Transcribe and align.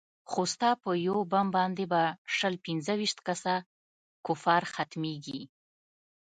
خو 0.29 0.41
ستا 0.53 0.69
په 0.83 0.91
يو 1.07 1.17
بم 1.31 1.47
باندې 1.57 1.85
به 1.91 2.01
شل 2.35 2.53
پينځه 2.65 2.93
ويشت 2.99 3.19
کسه 3.27 3.53
کفار 4.25 4.63
ختميګي. 4.73 5.41